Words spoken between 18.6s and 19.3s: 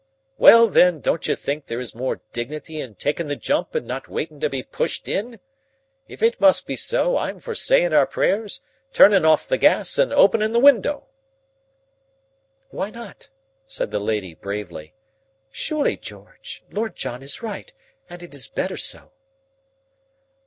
so."